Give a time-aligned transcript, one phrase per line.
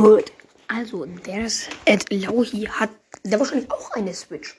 [0.00, 0.32] Gut.
[0.66, 2.90] Also, der ist Ed Lauhi hat
[3.24, 4.56] der wahrscheinlich auch eine Switch.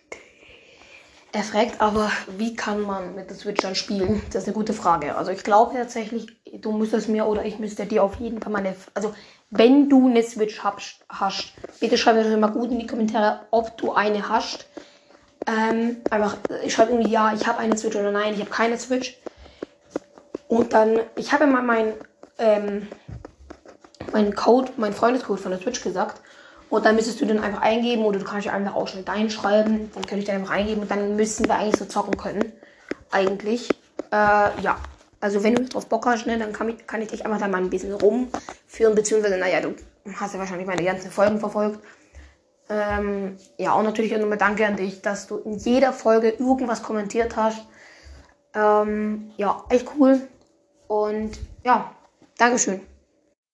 [1.33, 4.21] Er fragt aber, wie kann man mit der Switch dann spielen?
[4.31, 5.15] Das ist eine gute Frage.
[5.15, 6.27] Also ich glaube tatsächlich,
[6.59, 9.15] du müsstest mir oder ich müsste dir auf jeden Fall meine, also
[9.49, 13.77] wenn du eine Switch hast, hast bitte schreib mir mal gut in die Kommentare, ob
[13.77, 14.67] du eine hast.
[15.47, 18.77] Ähm, einfach, ich schreibe irgendwie, ja, ich habe eine Switch oder nein, ich habe keine
[18.77, 19.17] Switch.
[20.49, 21.93] Und dann, ich habe immer mein,
[22.37, 22.87] ähm,
[24.13, 26.21] meinen Code, meinen Freundescode von der Switch gesagt.
[26.69, 29.29] Und dann müsstest du den einfach eingeben oder du kannst ja einfach auch schnell deinen
[29.29, 29.91] schreiben.
[29.93, 32.51] Dann könnte ich den einfach eingeben und dann müssen wir eigentlich so zocken können.
[33.11, 33.69] Eigentlich.
[34.11, 34.77] Äh, ja.
[35.19, 37.47] Also wenn du drauf Bock hast, ne, dann kann ich, kann ich dich einfach da
[37.47, 38.95] mal ein bisschen rumführen.
[38.95, 39.75] Beziehungsweise, naja, du
[40.15, 41.79] hast ja wahrscheinlich meine ganzen Folgen verfolgt.
[42.69, 46.81] Ähm, ja, und natürlich auch nochmal danke an dich, dass du in jeder Folge irgendwas
[46.81, 47.61] kommentiert hast.
[48.55, 50.21] Ähm, ja, echt cool.
[50.87, 51.91] Und ja,
[52.41, 52.81] Dankeschön.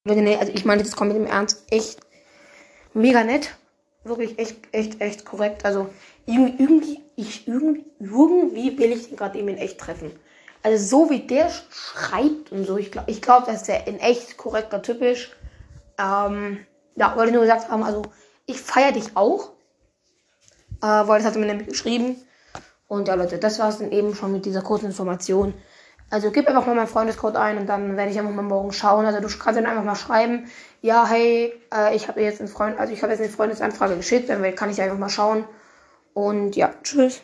[0.10, 2.00] Also ich meine das kommt mit dem Ernst echt
[2.94, 3.56] mega nett.
[4.04, 5.66] Wirklich echt, echt, echt korrekt.
[5.66, 5.90] Also
[6.26, 10.12] irgendwie, ich, irgendwie, irgendwie will ich den gerade eben in echt treffen.
[10.64, 14.38] Also so wie der schreibt und so, ich glaube, ich glaub, dass der in echt
[14.38, 15.30] korrekter Typ ist.
[15.98, 18.04] Ähm, ja, wollte nur gesagt haben, also
[18.46, 19.52] ich feiere dich auch.
[20.82, 22.18] Äh, weil das hat er mir nämlich geschrieben.
[22.88, 25.54] Und ja, Leute, das war es dann eben schon mit dieser kurzen Information.
[26.10, 29.06] Also gib einfach mal meinen Freundescode ein und dann werde ich einfach mal morgen schauen.
[29.06, 30.50] Also du kannst dann einfach mal schreiben,
[30.82, 34.30] ja, hey, äh, ich habe jetzt einen Freund, also ich habe jetzt eine Freundesanfrage geschickt,
[34.30, 35.44] dann kann ich einfach mal schauen.
[36.14, 37.22] Und ja, tschüss.